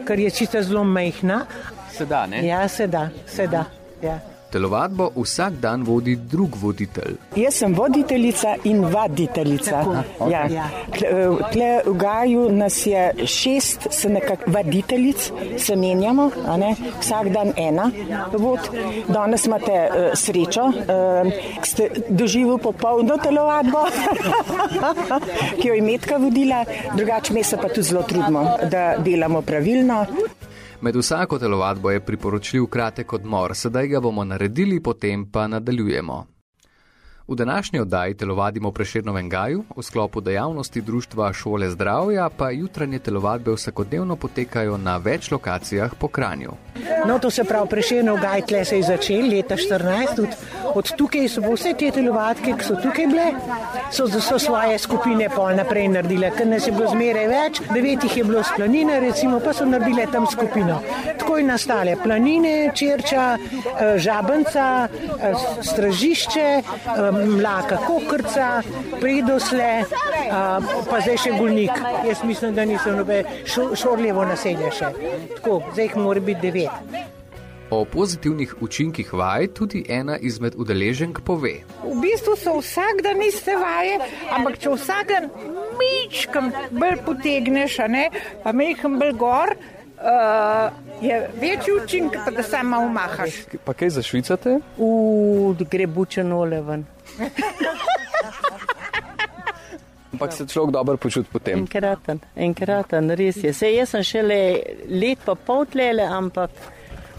ker 0.07 0.19
je 0.19 0.29
čisto 0.31 0.61
zelo 0.61 0.83
majhna. 0.83 1.45
Se 1.91 2.05
da, 2.05 2.25
ne? 2.25 2.45
Ja, 2.47 2.67
se 2.67 2.87
da, 2.87 3.09
se 3.27 3.47
da. 3.47 3.65
Ja. 4.01 4.19
Telovadbo 4.49 5.11
vsak 5.15 5.53
dan 5.53 5.83
vodi 5.83 6.15
drug 6.15 6.55
voditelj. 6.55 7.15
Jaz 7.35 7.53
sem 7.53 7.73
voditeljica 7.73 8.55
in 8.63 8.81
vaditeljica. 8.85 9.71
Tako, 9.83 10.29
Ja. 10.29 10.45
ja. 10.47 10.69
Tle- 10.89 11.11
Tle 11.51 11.81
v 11.85 11.93
Gaju 11.95 12.49
nas 12.51 12.85
je 12.85 13.03
šest, 13.25 13.87
se 13.91 14.09
nekako 14.09 14.43
vaditeljic, 14.47 15.31
se 15.57 15.75
menjamo, 15.75 16.31
a 16.47 16.57
ne? 16.57 16.71
vsak 16.99 17.29
dan 17.29 17.53
ena. 17.57 17.91
Vod. 18.33 18.59
Danes 19.07 19.45
imate 19.45 19.71
uh, 19.71 19.95
srečo, 20.15 20.63
uh, 20.63 20.73
ste 21.63 21.89
doživeli 22.09 22.57
popolno 22.59 23.17
telovadbo, 23.17 23.85
ki 25.61 25.67
jo 25.67 25.73
je 25.73 25.81
Metka 25.81 26.17
vodila, 26.17 26.63
drugače 26.95 27.33
mi 27.33 27.43
se 27.43 27.57
pa 27.57 27.67
tudi 27.67 27.83
zelo 27.83 28.03
trudimo, 28.03 28.43
da 28.63 28.95
delamo 28.97 29.41
pravilno. 29.41 30.05
Med 30.81 30.95
vsako 30.95 31.39
telovadbo 31.39 31.91
je 31.91 31.99
priporočljiv 31.99 32.65
kratek 32.65 33.13
odmor, 33.13 33.55
sedaj 33.55 33.87
ga 33.87 33.99
bomo 33.99 34.23
naredili, 34.23 34.79
potem 34.83 35.25
pa 35.31 35.47
nadaljujemo. 35.47 36.25
V 37.29 37.35
današnji 37.35 37.79
oddaji 37.79 38.13
telovadimo 38.13 38.69
v 38.69 38.73
Preširnovem 38.73 39.29
gaju, 39.29 39.63
v 39.75 39.83
sklopu 39.83 40.21
dejavnosti 40.21 40.81
Društva 40.81 41.33
Šole 41.33 41.69
zdravja 41.69 42.29
pa 42.37 42.49
jutranje 42.49 42.99
telovadbe 42.99 43.53
vsakodnevno 43.53 44.15
potekajo 44.15 44.77
na 44.77 44.97
več 44.97 45.31
lokacijah 45.31 45.93
po 45.99 46.07
Kranju. 46.07 46.51
No, 47.05 47.19
to 47.19 47.29
se 47.29 47.43
pravi, 47.43 47.69
preširno 47.69 48.15
gaj 48.15 48.41
tle 48.41 48.65
se 48.65 48.77
je 48.77 48.83
začel 48.83 49.29
leta 49.29 49.55
14, 49.55 50.15
tudi 50.15 50.35
od 50.73 50.91
tukaj 50.97 51.27
so 51.29 51.41
vse 51.41 51.73
te 51.77 51.91
telovadke, 51.91 52.53
ki 52.57 52.65
so 52.65 52.75
tukaj 52.81 53.07
bile, 53.07 53.27
so, 53.91 54.07
so 54.07 54.39
svoje 54.39 54.77
skupine 54.79 55.29
pol 55.29 55.55
naprej 55.57 55.87
naredile, 55.87 56.31
ker 56.35 56.47
nas 56.47 56.67
je 56.67 56.73
bilo 56.73 56.89
zmeraj 56.91 57.27
več, 57.31 57.61
devet 57.73 58.03
jih 58.03 58.17
je 58.17 58.23
bilo 58.23 58.43
z 58.43 58.55
planine, 58.57 58.99
recimo, 58.99 59.39
pa 59.39 59.53
so 59.53 59.65
naredile 59.65 60.07
tam 60.11 60.27
skupino. 60.29 60.79
Tako 61.19 61.37
je 61.37 61.47
nastale 61.47 61.95
planine, 62.03 62.71
čerča, 62.75 63.25
eh, 63.37 63.97
žabenca, 63.97 64.87
eh, 64.89 65.33
stražišče, 65.71 66.47
eh, 66.59 67.18
mlaka 67.25 67.77
kokrca, 67.87 68.61
predosle, 69.01 69.83
eh, 69.83 69.85
pa 70.89 70.99
zdaj 71.01 71.17
še 71.17 71.31
gulnik. 71.37 71.71
Jaz 72.07 72.23
mislim, 72.23 72.55
da 72.55 72.65
niso 72.65 72.91
nobe 72.91 73.23
šo- 73.45 73.75
šorljevo 73.75 74.25
naselje 74.25 74.71
še. 74.71 74.91
Tako, 75.35 75.61
zdaj 75.73 75.85
jih 75.85 75.97
mora 75.97 76.19
biti 76.19 76.41
devet. 76.41 76.69
O 77.71 77.85
pozitivnih 77.85 78.55
učinkih 78.61 79.13
vaj 79.13 79.47
tudi 79.53 79.85
ena 79.89 80.17
izmed 80.17 80.55
udeleženk 80.57 81.21
pove. 81.21 81.51
V 81.83 82.01
bistvu 82.01 82.33
so 82.35 82.57
vsak 82.57 83.03
dan 83.03 83.21
iste 83.21 83.53
vaje, 83.55 83.99
ampak 84.33 84.57
če 84.57 84.69
vsak 84.73 85.07
dan 85.07 85.29
mičkam 85.77 86.51
bolj 86.71 86.97
potegneš, 87.05 87.79
a 87.79 87.87
ne, 87.87 88.09
pa 88.43 88.51
meham 88.51 88.97
bolj 88.99 89.13
gor, 89.13 89.53
uh, 90.01 90.73
je 91.01 91.29
večji 91.41 91.73
učinek, 91.83 92.17
pa 92.25 92.31
da 92.31 92.43
sama 92.43 92.79
umahaš. 92.79 93.37
Pa 93.65 93.73
kaj 93.73 93.89
zašvicate? 93.89 94.59
U, 94.77 95.55
gre 95.69 95.87
bučeno 95.87 96.43
leven. 96.45 96.85
Ampak 100.13 100.33
se 100.33 100.47
človek 100.47 100.71
dobro 100.71 100.97
počuti 100.97 101.29
potem. 101.31 101.59
Enkraten, 101.59 102.19
enkraten, 102.35 103.09
res 103.15 103.43
je. 103.43 103.53
Sej 103.53 103.75
jaz 103.77 103.89
sem 103.93 104.03
šele 104.03 104.39
let 104.89 105.19
pa 105.25 105.35
pol 105.35 105.65
tlele, 105.69 106.03
ampak 106.03 106.49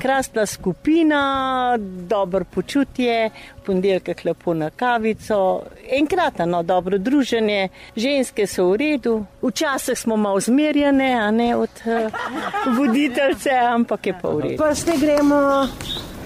krasna 0.00 0.47
skupina, 0.47 1.78
dobro 2.09 2.45
počutje, 2.45 3.30
ponedeljek 3.66 4.25
lepo 4.25 4.54
na 4.54 4.71
kavico, 4.71 5.62
enkraten, 6.00 6.50
no, 6.50 6.62
dobro 6.62 6.99
druženje, 6.99 7.69
ženske 7.97 8.47
so 8.47 8.71
v 8.71 8.76
redu. 8.76 9.25
Včasih 9.42 9.99
smo 9.99 10.16
malo 10.16 10.40
zmerjene, 10.40 11.12
a 11.14 11.30
ne 11.30 11.57
od 11.57 11.85
uh, 11.85 12.76
voditeljce, 12.78 13.50
ampak 13.50 14.07
je 14.07 14.14
pa 14.23 14.28
v 14.28 14.40
redu. 14.40 14.62
Prste 14.64 14.97
gremo, 15.00 15.69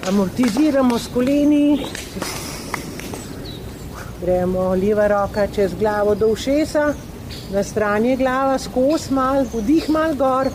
amortiziramo 0.07 0.99
s 0.99 1.07
koleni. 1.13 1.85
Gremo 4.25 4.73
leva 4.73 5.07
roka 5.07 5.47
čez 5.47 5.75
glavo 5.79 6.15
do 6.15 6.27
ušesa, 6.27 6.93
na 7.53 7.63
strani 7.63 8.09
je 8.09 8.15
glava, 8.17 8.57
skozi 8.57 9.13
mal, 9.13 9.45
vdih 9.53 9.89
mal 9.89 10.15
gor. 10.15 10.49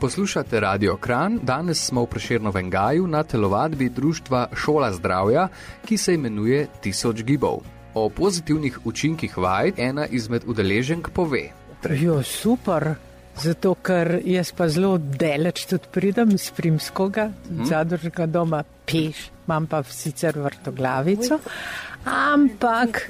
Poslušate 0.00 0.60
Radio 0.60 0.94
Kran, 0.96 1.40
danes 1.42 1.82
smo 1.86 2.04
v 2.04 2.06
Preširnovem 2.06 2.70
gaju 2.70 3.06
na 3.06 3.24
telovadbi 3.24 3.88
Društva 3.88 4.46
Šola 4.54 4.92
zdravja, 4.92 5.48
ki 5.84 5.98
se 5.98 6.14
imenuje 6.14 6.66
Tisoč 6.80 7.22
gibov. 7.22 7.66
O 7.94 8.08
pozitivnih 8.08 8.78
učinkih 8.86 9.38
vaj 9.38 9.72
ena 9.76 10.06
izmed 10.06 10.42
udeleženk 10.46 11.10
pove. 11.10 11.50
Jo, 11.90 12.22
super. 12.22 12.94
Zato, 13.42 13.74
ker 13.84 14.20
jaz 14.24 14.50
pa 14.56 14.68
zelo 14.72 14.96
daleč 14.98 15.66
tudi 15.68 15.90
pridem 15.92 16.32
iz 16.34 16.48
Primskoga, 16.56 17.28
hmm. 17.28 17.66
zadržnega 17.68 18.26
doma, 18.26 18.62
peš, 18.88 19.26
imam 19.44 19.66
pa 19.68 19.82
sicer 19.82 20.38
vrtoglavico, 20.40 21.38
ampak 22.08 23.02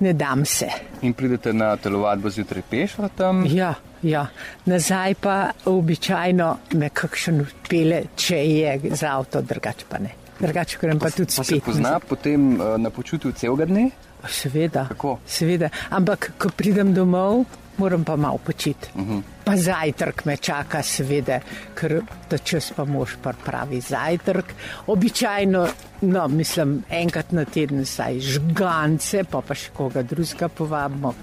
ne 0.00 0.12
dam 0.12 0.44
se. 0.44 0.68
In 1.02 1.14
pridete 1.14 1.52
na 1.52 1.76
telovadbo 1.76 2.30
zjutraj 2.30 2.62
peš 2.70 2.98
ali 2.98 3.10
tam? 3.16 3.44
Ja, 3.46 3.74
ja. 4.02 4.26
nazaj 4.66 5.14
pa 5.14 5.50
običajno 5.64 6.56
me 6.72 6.90
kakšen 6.90 7.46
pele, 7.68 8.02
če 8.16 8.36
je 8.36 8.80
za 8.92 9.16
avto, 9.16 9.42
drugače 9.42 9.88
pa 9.88 9.98
ne. 9.98 10.12
Drugače 10.38 10.78
grem 10.80 10.98
pa 10.98 11.10
tudi 11.10 11.32
Pa 11.36 11.44
se 11.44 11.54
spet. 11.56 11.64
pozna 11.64 11.98
potem 12.00 12.60
uh, 12.60 12.76
na 12.78 12.90
počutju 12.90 13.32
celega 13.32 13.64
dne? 13.64 13.90
Seveda, 14.28 14.86
Kako? 14.88 15.18
seveda. 15.26 15.70
Ampak, 15.90 16.32
ko 16.38 16.50
pridem 16.50 16.92
domov, 16.94 17.44
moram 17.78 18.04
pa 18.04 18.16
malo 18.16 18.38
počiti. 18.38 18.88
Uh 18.94 19.02
-huh. 19.02 19.22
Pa 19.44 19.56
zajtrk 19.56 20.24
me 20.24 20.36
čaka, 20.36 20.82
seveda, 20.82 21.40
ker 21.74 22.00
ta 22.28 22.38
čas 22.38 22.72
pa 22.76 22.84
moš 22.84 23.16
pa 23.22 23.32
pravi 23.44 23.80
zajtrk. 23.80 24.44
Običajno, 24.86 25.68
no, 26.00 26.28
mislim, 26.28 26.84
enkrat 26.90 27.32
na 27.32 27.44
teden 27.44 27.86
saj 27.86 28.20
žgance, 28.20 29.24
pa 29.24 29.40
pa 29.40 29.54
še 29.54 29.70
koga 29.76 30.02
drugega 30.02 30.48
povabimo. 30.48 31.14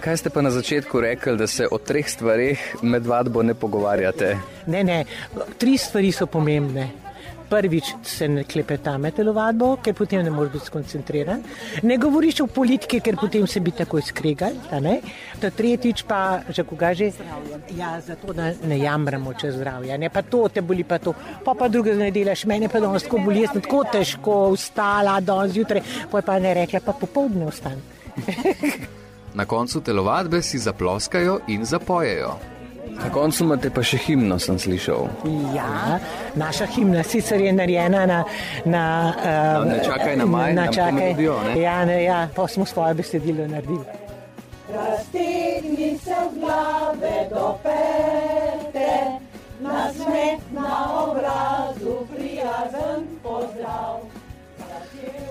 Kaj 0.00 0.16
ste 0.16 0.30
pa 0.30 0.42
na 0.42 0.50
začetku 0.50 1.00
rekli, 1.00 1.36
da 1.36 1.46
se 1.46 1.68
o 1.70 1.78
treh 1.78 2.08
stvareh 2.08 2.58
med 2.82 3.06
vadbo 3.06 3.42
ne 3.42 3.54
pogovarjate? 3.54 4.36
Ne, 4.66 4.84
ne, 4.84 5.04
tri 5.58 5.78
stvari 5.78 6.12
so 6.12 6.26
pomembne. 6.26 7.04
Prvič 7.54 7.92
se 8.02 8.26
ne 8.28 8.42
klepeta 8.44 8.96
med 8.98 9.14
telovadbo, 9.14 9.76
ker 9.82 9.94
potem 9.94 10.24
ne 10.26 10.30
moreš 10.34 10.56
biti 10.56 10.66
skoncentriran. 10.66 11.42
Ne 11.86 11.98
govoriš 12.02 12.40
o 12.42 12.46
politiki, 12.50 12.98
ker 12.98 13.14
potem 13.20 13.46
se 13.46 13.60
bi 13.62 13.70
takoj 13.70 14.02
skregal. 14.02 14.56
a 14.70 14.80
ne. 14.80 14.96
Ta 15.40 15.50
tretjič 15.50 16.02
pa, 16.08 16.40
že 16.48 16.64
koga 16.66 16.90
že? 16.94 17.12
Ja, 17.78 18.00
zato 18.00 18.32
da 18.32 18.50
ne 18.66 18.78
jamramo 18.78 19.34
čez 19.38 19.54
zdravje. 19.54 19.98
Ne 19.98 20.10
pa 20.10 20.22
to, 20.22 20.48
te 20.48 20.62
boli 20.62 20.82
pa 20.84 20.98
to. 20.98 21.14
Pa 21.44 21.54
pa 21.54 21.68
druge 21.68 21.94
ne 21.94 22.10
delaš, 22.10 22.44
mene 22.44 22.68
pa 22.68 22.80
danes 22.80 23.06
tako 23.06 23.22
boli, 23.28 23.44
jaz 23.46 23.54
sem 23.54 23.62
tako 23.62 23.84
težko 23.92 24.34
vstala 24.56 25.20
danes 25.20 25.54
zjutraj, 25.54 25.82
pa 26.10 26.18
je 26.18 26.26
pa 26.26 26.38
ne 26.38 26.54
rekla, 26.54 26.82
pa 26.82 26.92
popovdne 26.92 27.46
vstan. 27.52 27.78
Na 29.38 29.44
koncu 29.44 29.80
telovadbe 29.80 30.42
si 30.42 30.58
zaploskajo 30.58 31.40
in 31.48 31.64
zapojejo. 31.64 32.53
Na 32.90 33.10
koncu 33.10 33.44
imate 33.44 33.70
pa 33.70 33.82
še 33.82 33.98
himno, 33.98 34.38
sem 34.38 34.58
slišal. 34.58 35.08
Ja, 35.54 35.98
naša 36.34 36.66
himna 36.66 37.02
sicer 37.02 37.40
je 37.40 37.52
narejena 37.52 38.06
na. 38.06 38.24
na 38.64 38.84
uh, 39.16 39.66
Ne 39.68 39.80
čakaj 39.84 40.16
na 40.16 40.26
maj, 40.26 40.54
na 40.54 40.64
na 40.66 40.72
čakaj. 40.72 40.92
melodijo, 40.92 41.36
ne? 41.42 41.60
Ja, 41.60 41.84
ne, 41.84 42.02
ja, 42.04 42.28
pa 42.36 42.48
smo 42.48 42.66
svoje 42.66 42.94
besedilo 42.94 43.46
naredili. 43.48 43.84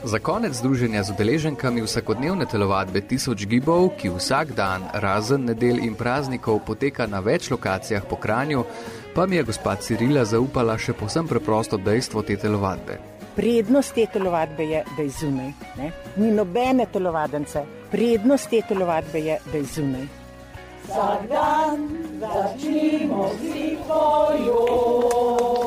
Za 0.03 0.19
konec 0.19 0.59
druženja 0.59 1.03
z 1.03 1.15
udeleženkami 1.15 1.81
vsakodnevne 1.81 2.45
telovadbe 2.45 3.01
Tisoč 3.01 3.47
gibov, 3.47 3.95
ki 3.95 4.11
vsak 4.11 4.51
dan, 4.51 4.83
razen 4.93 5.47
nedelj 5.47 5.79
in 5.87 5.95
praznikov, 5.95 6.59
poteka 6.67 7.07
na 7.07 7.23
več 7.23 7.47
lokacijah 7.47 8.03
po 8.03 8.19
Kranju, 8.19 8.67
Pa 9.13 9.25
mi 9.25 9.35
je 9.35 9.43
gospa 9.43 9.75
Cirila 9.75 10.25
zaupala 10.25 10.73
še 10.77 10.93
posem 10.97 11.27
preprosto 11.29 11.77
dejstvo 11.77 12.23
te 12.25 12.33
telovadbe. 12.37 12.97
Prednost 13.35 13.93
te 13.93 14.07
telovadbe 14.09 14.65
je, 14.65 14.81
da 14.97 15.05
je 15.05 15.11
zunaj. 15.19 15.51
Ne? 15.77 15.91
Ni 16.17 16.31
nobene 16.33 16.87
telovadence. 16.89 17.61
Prednost 17.91 18.49
te 18.49 18.63
telovadbe 18.67 19.21
je, 19.21 19.37
da 19.51 19.57
je 19.57 19.69
zunaj. 19.75 20.07
Vsak 20.87 21.29
dan 21.29 21.85
začnimo 22.21 23.29
z 23.37 23.67
hojo. 23.85 25.62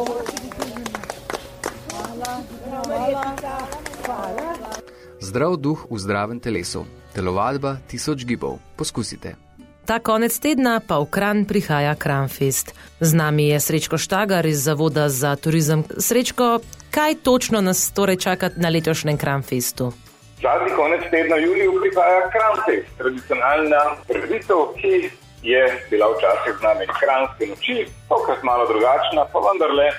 Zdrav 5.37 5.61
duh 5.61 5.85
v 5.93 6.01
zdravem 6.01 6.41
telesu. 6.41 6.89
Telovadba 7.13 7.77
tisoč 7.85 8.25
gibov. 8.25 8.57
Poskusite. 8.73 9.37
Ta 9.85 10.01
konec 10.01 10.33
tedna 10.33 10.81
pa 10.81 10.97
v 10.97 11.13
Kran 11.13 11.45
prihaja 11.45 11.93
Kranfest. 11.93 12.73
Z 13.05 13.13
nami 13.13 13.53
je 13.53 13.61
Srečko 13.61 14.01
Štagar 14.01 14.49
iz 14.49 14.65
Zavoda 14.65 15.13
za 15.13 15.37
turizem. 15.37 15.85
Srečko, 15.85 16.65
kaj 16.89 17.21
točno 17.21 17.61
nas 17.61 17.93
torej 17.93 18.17
čaka 18.17 18.49
na 18.57 18.73
letošnjem 18.73 19.21
Kranfestu? 19.21 19.93
Zadnji 20.41 20.73
konec 20.73 21.05
tedna 21.13 21.37
v 21.37 21.53
juliju 21.53 21.85
prihaja 21.85 22.33
Kranfest, 22.33 22.89
tradicionalna 22.97 24.01
preditev, 24.09 24.73
ki 24.81 25.13
je 25.45 25.63
bila 25.93 26.17
včasih 26.17 26.57
z 26.57 26.65
nami 26.65 26.89
Kranske 26.97 27.45
noči, 27.53 27.85
tokrat 28.09 28.41
malo 28.41 28.65
drugačna, 28.73 29.29
pa 29.29 29.39
vendarle 29.45 29.93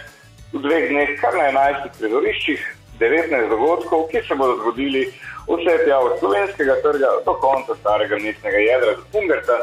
v 0.49 0.65
dveh 0.65 0.89
dneh 0.89 1.13
kar 1.21 1.37
na 1.37 1.53
11 1.53 1.93
prizoriščih, 2.01 2.76
19 2.99 3.49
dogodkov, 3.49 4.07
ki 4.11 4.21
se 4.27 4.35
bodo 4.35 4.57
zgodili 4.61 5.05
vse 5.47 5.73
tja 5.85 5.99
od 5.99 6.19
slovenskega 6.19 6.75
trga 6.81 7.09
do 7.25 7.33
konca 7.33 7.75
starega 7.79 8.15
mestnega 8.15 8.57
jedra, 8.57 8.93
do 8.95 9.03
Pungerta, 9.11 9.57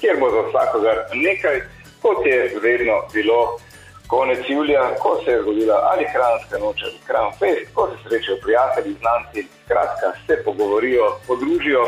kjer 0.00 0.16
bo 0.20 0.30
za 0.30 0.42
vsakogar 0.48 0.96
nekaj, 1.14 1.62
kot 2.02 2.26
je 2.26 2.38
vedno 2.62 3.02
bilo 3.12 3.58
konec 4.06 4.38
julija, 4.48 4.94
ko 5.02 5.20
se 5.24 5.30
je 5.30 5.42
zgodila 5.42 5.76
ali 5.90 6.04
hranska 6.12 6.58
noč 6.58 6.82
ali 6.82 6.98
hran 7.06 7.30
fest, 7.38 7.74
ko 7.74 7.88
se 7.90 8.08
srečajo 8.08 8.38
prijatelji, 8.42 8.96
znanci, 9.00 9.48
skratka 9.64 10.12
se 10.26 10.42
pogovorijo, 10.44 11.04
podružijo 11.26 11.84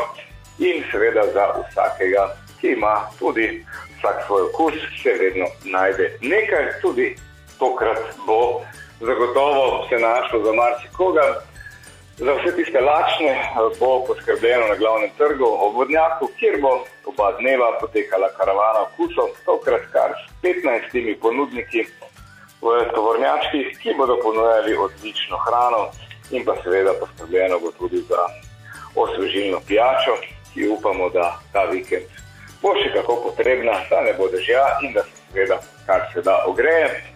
in 0.59 0.83
seveda 0.91 1.23
za 1.33 1.45
vsakega, 1.57 2.23
ki 2.61 2.67
ima 2.67 2.95
tudi 3.19 3.65
vsak 3.97 4.23
svoj 4.25 4.41
okus, 4.41 4.73
se 5.03 5.13
vedno 5.19 5.45
najde 5.63 6.17
nekaj, 6.21 6.65
tudi 6.81 7.15
tokrat 7.59 8.01
bo 8.27 8.61
zagotovo 9.01 9.85
se 9.89 9.95
našlo 9.95 10.43
za 10.45 10.53
marsikoga. 10.53 11.25
Za 12.17 12.33
vse 12.33 12.55
tiste 12.55 12.81
lačne 12.81 13.33
bo 13.79 14.03
poskrbljeno 14.07 14.67
na 14.67 14.75
glavnem 14.75 15.09
trgu 15.17 15.47
ob 15.65 15.75
vodnjaku, 15.75 16.27
kjer 16.39 16.61
bo 16.61 16.71
oba 17.05 17.31
dneva 17.39 17.77
potekala 17.79 18.29
karavana 18.37 18.81
okusov, 18.81 19.27
tokrat 19.45 19.81
kar 19.93 20.11
s 20.21 20.23
15 20.43 21.19
ponudniki 21.21 21.85
v 22.61 22.67
tovornjačkih, 22.95 23.77
ki 23.81 23.93
bodo 23.97 24.19
ponujali 24.23 24.77
odlično 24.77 25.37
hrano 25.45 25.89
in 26.31 26.45
pa 26.45 26.55
seveda 26.63 26.93
poskrbljeno 26.99 27.59
bo 27.59 27.71
tudi 27.71 27.97
za 27.97 28.21
osvežilno 28.95 29.61
pijačo, 29.67 30.13
ki 30.53 30.67
upamo, 30.67 31.09
da 31.09 31.39
ta 31.53 31.63
vikend 31.63 32.05
bo 32.61 32.75
še 32.77 32.93
kako 32.93 33.15
potrebna, 33.15 33.73
da 33.89 34.01
ne 34.01 34.13
bo 34.13 34.27
dežja 34.29 34.65
in 34.85 34.93
da 34.93 35.03
se 35.03 35.17
seveda 35.31 35.57
kar 35.85 36.01
se 36.13 36.21
da 36.21 36.43
ogreje. 36.47 37.10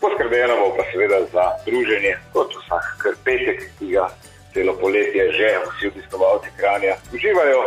Poskrbljeno 0.00 0.56
bo 0.56 0.76
pa 0.76 0.84
seveda 0.92 1.18
za 1.32 1.44
druženje, 1.66 2.16
kot 2.32 2.54
vsak 2.54 3.06
petek, 3.24 3.62
ki 3.78 3.86
ga 3.94 4.08
celo 4.54 4.72
poletje 4.80 5.32
že 5.32 5.48
vsi 5.66 5.86
obiskovalci 5.86 6.48
Kranja 6.56 6.94
uživajo, 7.14 7.62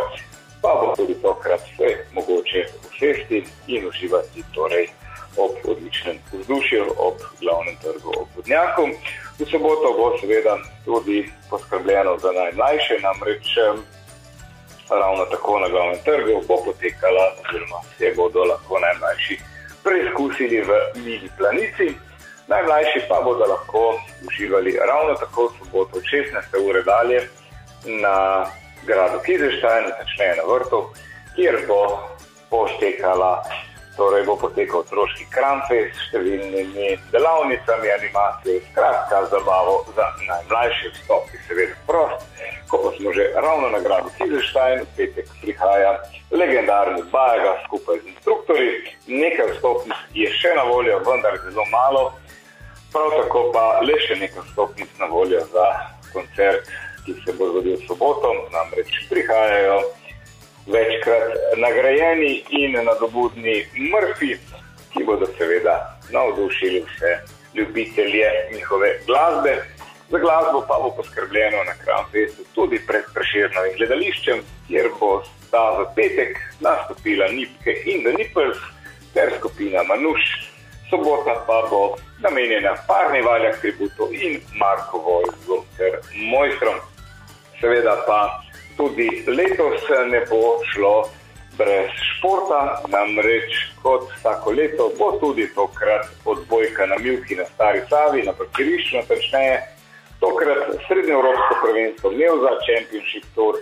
pa 0.62 0.70
bo 0.80 0.94
tudi 0.96 1.14
tokrat 1.22 1.60
vse 1.60 1.88
mogoče 2.12 2.66
usesti 2.88 3.44
in 3.66 3.86
uživati 3.88 4.44
torej 4.54 4.88
ob 5.36 5.50
odličnem 5.64 6.18
vzdušju, 6.32 6.84
ob 6.96 7.16
glavnem 7.40 7.76
trgu, 7.82 8.12
ob 8.20 8.28
vodnjaku. 8.36 8.88
V 9.38 9.46
soboto 9.50 9.92
bo 9.98 10.18
seveda 10.20 10.58
tudi 10.84 11.32
poskrbljeno 11.50 12.18
za 12.18 12.32
najmlajše, 12.32 12.94
namreč 13.02 13.46
ravno 14.90 15.24
tako 15.24 15.58
na 15.58 15.68
glavnem 15.68 15.98
trgu 16.04 16.42
bo 16.48 16.56
potekala, 16.64 17.24
oziroma 17.40 17.80
se 17.98 18.12
bodo 18.16 18.44
lahko 18.44 18.78
najmlajši 18.78 19.38
preizkusili 19.84 20.60
v 20.60 20.70
mini 20.94 21.28
planici. 21.38 21.96
Najmlajši 22.48 23.00
pa 23.08 23.20
bodo 23.24 23.44
lahko 23.46 24.00
uživali 24.26 24.78
ravno 24.86 25.14
tako 25.14 25.46
v 25.46 25.50
soboto 25.58 25.98
od 25.98 26.02
16. 26.02 26.68
ure 26.68 26.82
dalje 26.82 27.28
na 27.84 28.46
gradu 28.86 29.18
Kizeštajn, 29.24 29.84
začneje 29.98 30.36
na 30.36 30.42
vrtu, 30.54 30.88
kjer 31.36 31.56
bo 31.68 32.08
potekala, 32.50 33.44
torej 33.96 34.24
bo 34.26 34.36
potekal 34.36 34.80
otroški 34.80 35.26
kramfest 35.30 35.94
s 35.94 36.08
številnimi 36.08 36.96
delavnicami, 37.12 37.92
animacijo, 37.98 38.60
skratka 38.70 39.22
zabavo 39.30 39.84
za 39.96 40.08
najmlajše 40.26 40.90
vstop, 40.96 41.30
ki 41.30 41.44
seveda 41.46 41.78
prost. 41.86 42.26
Ko 42.68 42.82
pa 42.82 42.90
smo 42.96 43.12
že 43.12 43.30
ravno 43.36 43.70
na 43.70 43.78
gradu 43.78 44.10
Kizeštajn, 44.18 44.82
v 44.82 44.96
petek 44.96 45.30
prihaja 45.42 45.94
legendarni 46.34 47.06
Bajaga 47.12 47.54
skupaj 47.66 48.02
z 48.02 48.10
instruktorji, 48.16 48.70
nekaj 49.06 49.54
vstopnic 49.54 50.18
je 50.18 50.28
še 50.42 50.56
na 50.58 50.66
voljo, 50.66 50.98
vendar 51.06 51.38
zelo 51.46 51.66
malo. 51.70 52.10
Prav 52.92 53.10
tako 53.22 53.50
pa 53.54 53.80
le 53.80 53.94
še 54.04 54.18
nekaj 54.20 54.42
stopnic 54.52 54.88
na 55.00 55.06
voljo 55.08 55.40
za 55.52 55.66
koncert, 56.12 56.68
ki 57.06 57.14
se 57.24 57.32
bo 57.38 57.48
zgodil 57.48 57.78
soboto. 57.86 58.32
Namreč 58.52 58.90
prihajajo 59.08 59.78
večkrat 60.66 61.56
nagrajeni 61.56 62.34
in 62.58 62.76
nadobudni 62.84 63.62
mrfi, 63.94 64.36
ki 64.92 65.04
bodo 65.08 65.30
seveda 65.38 65.76
navdušili 66.12 66.84
vse 66.90 67.14
ljubitelje 67.54 68.28
njihove 68.54 68.92
glasbe. 69.06 69.56
Za 70.12 70.18
glasbo 70.18 70.60
pa 70.68 70.76
bo 70.82 70.92
poskrbljeno 70.96 71.64
na 71.64 71.74
Kramfestu 71.84 72.44
tudi 72.54 72.80
pred 72.86 73.08
preširnovim 73.14 73.76
gledališčem, 73.80 74.44
kjer 74.68 74.92
bo 75.00 75.22
sta 75.46 75.64
v 75.80 75.88
petek 75.96 76.36
nastopila 76.60 77.32
Nipke 77.32 77.72
in 77.88 78.04
The 78.04 78.12
Nipples 78.18 78.60
ter 79.14 79.32
skupina 79.38 79.82
Manuš 79.88 80.51
sobota 80.92 81.44
pa 81.46 81.66
bo 81.70 81.96
namenjena 82.20 82.74
parni 82.86 83.22
valjah 83.22 83.60
tributu 83.60 84.08
in 84.12 84.40
Marko 84.60 84.98
Vojzu 84.98 85.64
ter 85.76 85.92
mojstrom. 86.32 86.78
Seveda 87.60 87.96
pa 88.06 88.20
tudi 88.76 89.08
letos 89.26 89.88
ne 90.12 90.20
bo 90.30 90.42
šlo 90.72 91.08
brez 91.58 91.90
športa, 92.10 92.60
namreč 92.88 93.56
kot 93.82 94.10
vsako 94.16 94.52
leto 94.58 94.90
bo 94.98 95.12
tudi 95.20 95.48
tokrat 95.54 96.06
odbojka 96.24 96.86
na 96.86 96.96
Milki 96.98 97.36
na 97.40 97.44
Stari 97.54 97.80
Savi, 97.88 98.22
na 98.22 98.32
parkirišču 98.32 98.96
natančneje, 98.96 99.56
tokrat 100.20 100.76
srednjeevropsko 100.86 101.54
prvenstvo 101.64 102.10
Neuza 102.10 102.52
Championship 102.66 103.24
Tour 103.34 103.54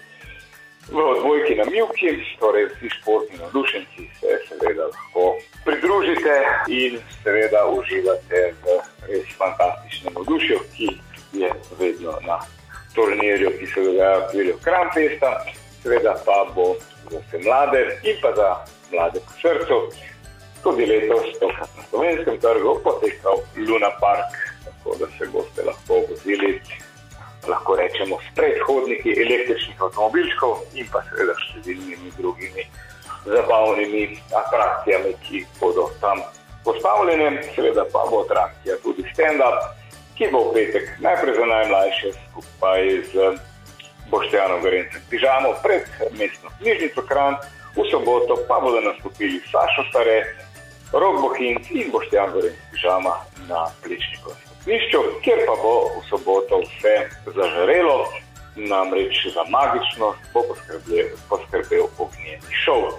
v 0.91 0.99
odbojki 0.99 1.55
na 1.55 1.65
Milki, 1.65 2.11
torej 2.39 2.67
vsi 2.67 2.89
športni 2.91 3.39
navdušenci 3.39 4.03
se 4.21 4.39
seveda 4.49 4.87
lahko 4.87 5.37
pridružite 5.65 6.35
in 6.69 6.99
seveda 7.23 7.67
uživate 7.71 8.55
v 8.63 8.79
res 9.09 9.29
fantastičnem 9.39 10.15
navdušju, 10.15 10.59
ki 10.77 10.89
je 11.33 11.53
vedno 11.79 12.19
na 12.27 12.41
turnirju, 12.95 13.51
ki 13.59 13.67
se 13.67 13.83
dogaja 13.83 14.19
v 14.19 14.25
okviru 14.25 14.55
Kramfesta, 14.65 15.31
seveda 15.83 16.15
pa 16.27 16.45
bo 16.55 16.75
za 17.11 17.19
vse 17.19 17.39
mlade 17.45 17.83
in 18.03 18.17
pa 18.23 18.35
za 18.37 18.51
mlade 18.93 19.21
po 19.27 19.33
srcu 19.43 19.79
tudi 20.63 20.87
letos 20.87 21.39
tokrat 21.41 21.71
na 21.77 21.83
slovenskem 21.91 22.41
trgu 22.41 22.81
potekal 22.85 23.39
Luna 23.57 23.91
Park, 24.01 24.35
tako 24.65 24.97
da 24.99 25.07
se 25.19 25.27
boste 25.33 25.65
lahko 25.65 26.03
vozili 26.09 26.61
lahko 27.51 27.77
rečemo, 27.77 28.19
s 28.23 28.35
predhodniki 28.39 29.15
električnih 29.25 29.83
avtomobilčkov 29.83 30.63
in 30.79 30.87
pa 30.93 31.03
seveda 31.09 31.35
številnimi 31.47 32.15
drugimi 32.19 32.65
zabavnimi 33.27 34.05
atrakcijami, 34.33 35.13
ki 35.27 35.45
bodo 35.61 35.91
tam 36.01 36.23
postavljene. 36.65 37.43
Seveda 37.55 37.85
pa 37.93 38.07
bo 38.11 38.25
atrakcija 38.25 38.79
tudi 38.85 39.05
stand-up, 39.13 39.75
ki 40.17 40.31
bo 40.33 40.49
v 40.49 40.57
petek 40.57 40.91
najprej 41.05 41.37
za 41.37 41.47
najmlajše 41.53 42.13
skupaj 42.17 42.83
z 43.13 43.33
Boštjanom 44.11 44.61
Gorencem 44.61 45.03
pižamo 45.11 45.55
pred 45.63 45.87
mestno 46.19 46.51
knjižnico 46.59 47.03
Kran, 47.07 47.37
v 47.77 47.87
soboto 47.91 48.37
pa 48.49 48.59
bodo 48.61 48.81
nastopili 48.81 49.39
Sašo 49.53 49.87
Stare, 49.91 50.25
Rok 50.93 51.21
Bohin 51.23 51.63
in 51.71 51.91
Boštjan 51.95 52.33
Gorenc 52.35 52.59
pižama 52.73 53.15
na 53.49 53.71
Plečniku 53.83 54.35
stopnišču, 54.61 55.01
kjer 55.23 55.39
pa 55.47 55.55
bo 55.63 55.89
v 55.97 56.03
soboto 56.09 56.61
vse 56.61 57.09
zažarelo, 57.27 58.07
namreč 58.57 59.27
za 59.35 59.45
magično 59.49 60.15
bo 60.35 60.43
poskrbel, 61.29 61.87
ognjeni 61.99 62.53
šov. 62.65 62.93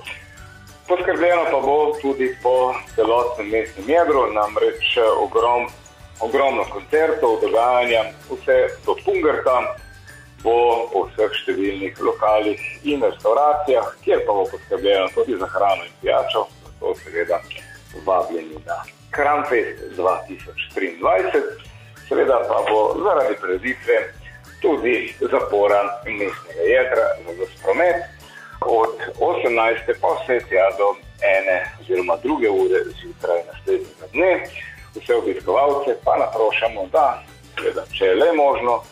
Poskrbljeno 0.88 1.44
pa 1.52 1.60
bo 1.60 1.94
tudi 2.02 2.36
po 2.44 2.74
celotnem 2.96 3.50
mestnem 3.50 3.90
jedru, 3.90 4.26
namreč 4.34 4.98
ogrom, 5.22 5.70
ogromno 6.20 6.66
koncertov, 6.74 7.40
dogajanja, 7.42 8.12
vse 8.30 8.58
do 8.86 8.96
Pungerta 9.06 9.76
bo 10.44 10.90
po 10.90 11.06
vseh 11.06 11.30
številnih 11.44 12.00
lokalih 12.02 12.62
in 12.84 13.04
restauracijah, 13.06 13.94
kjer 14.02 14.26
pa 14.26 14.34
bo 14.34 14.48
poskrbljeno 14.50 15.14
tudi 15.14 15.38
za 15.38 15.46
hrano 15.46 15.86
in 15.86 15.94
pijačo, 16.02 16.48
zato 16.66 16.96
seveda 17.04 17.38
vabljeni 18.06 18.58
na 18.66 18.82
Kramfest 19.12 19.80
2023, 19.98 21.42
seveda 22.08 22.38
pa 22.48 22.58
bo 22.70 22.80
zaradi 23.04 23.36
preditve 23.42 23.98
tudi 24.62 25.14
zapora 25.32 25.82
mestnega 26.06 26.64
jedra 26.76 27.08
za 27.38 27.46
promet 27.64 27.96
od 28.62 28.96
18. 29.20 29.94
pa 30.02 30.08
vse 30.08 30.40
tja 30.50 30.68
do 30.78 30.96
ene 31.36 31.58
oziroma 31.82 32.16
druge 32.24 32.50
ure 32.50 32.80
zjutraj 33.02 33.40
naslednjega 33.52 34.06
dne. 34.14 34.34
Vse 34.96 35.16
obiskovalce 35.16 35.96
pa 36.04 36.18
naprošamo, 36.18 36.88
da, 36.92 37.24
seveda, 37.56 37.84
če 37.98 38.06
je 38.06 38.16
le 38.16 38.34
možno, 38.34 38.84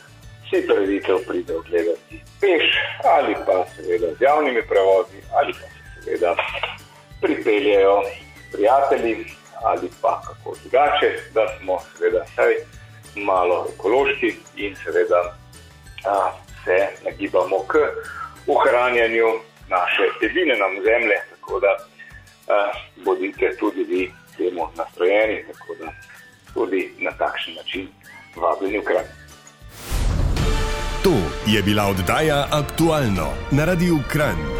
si 0.49 0.67
preditev 0.67 1.17
pride 1.27 1.55
ogledati 1.55 2.21
peš 2.41 2.65
ali 3.03 3.35
pa 3.45 3.65
seveda 3.75 4.07
z 4.17 4.21
javnimi 4.21 4.61
prevozi 4.67 5.19
ali 5.31 5.53
pa 5.53 5.67
se 5.67 6.03
seveda 6.03 6.35
pripeljejo 7.21 8.01
prijatelji 8.51 9.25
ali 9.63 9.89
pa 10.01 10.21
kako 10.27 10.55
drugače, 10.61 11.09
da 11.33 11.41
smo 11.59 11.79
seveda 11.97 12.23
vsaj 12.23 12.53
malo 13.15 13.67
ekološki 13.73 14.35
in 14.55 14.75
seveda 14.83 15.35
a, 16.05 16.31
se 16.65 16.87
nagibamo 17.05 17.59
k 17.67 17.73
ohranjanju 18.47 19.27
naše 19.69 20.03
edine 20.25 20.55
nam 20.55 20.71
zemlje, 20.83 21.17
tako 21.29 21.59
da 21.59 21.71
a, 21.77 22.71
bodite 23.05 23.57
tudi 23.59 23.83
vi 23.83 24.11
temu 24.37 24.67
nastrojeni, 24.77 25.43
tako 25.47 25.75
da 25.79 25.91
tudi 26.53 26.93
na 26.99 27.11
takšen 27.11 27.53
način 27.53 27.87
vabljeni 28.35 28.79
v 28.79 28.83
kraj. 28.83 29.05
To 31.03 31.15
je 31.47 31.61
bila 31.63 31.83
oddaja 31.83 32.47
aktualno 32.51 33.33
na 33.51 33.65
Radiu 33.65 33.97
Kran. 34.11 34.58